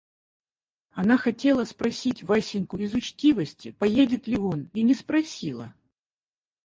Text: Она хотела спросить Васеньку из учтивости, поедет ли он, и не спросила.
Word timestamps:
Она 0.93 1.15
хотела 1.15 1.63
спросить 1.63 2.23
Васеньку 2.23 2.75
из 2.77 2.95
учтивости, 2.95 3.69
поедет 3.73 4.25
ли 4.25 4.35
он, 4.35 4.71
и 4.73 4.81
не 4.81 4.95
спросила. 4.95 5.75